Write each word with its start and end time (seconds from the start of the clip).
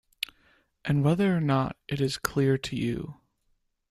And 0.83 1.03
whether 1.03 1.37
or 1.37 1.39
not 1.39 1.77
it 1.87 2.01
is 2.01 2.17
clear 2.17 2.57
to 2.57 2.75
you 2.75 3.17